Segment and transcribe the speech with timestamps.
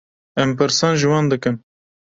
[0.43, 1.55] Em pirsan ji wan dikin.